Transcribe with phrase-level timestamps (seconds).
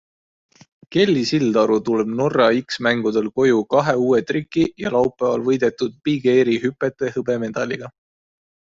[0.95, 7.17] Kelly Sildaru tuleb Norra X-mängudelt koju kahe uue triki ja laupäeval võidetud Big Airi hüpete
[7.17, 7.97] hõbemedaliga.